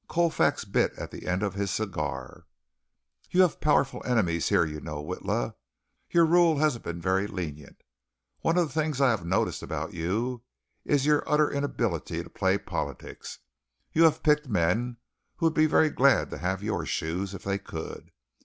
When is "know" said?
4.81-4.99